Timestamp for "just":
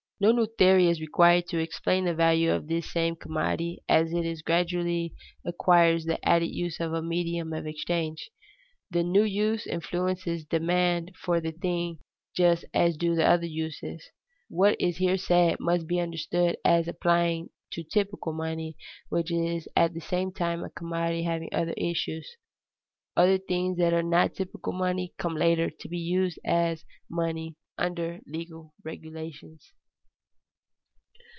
12.35-12.65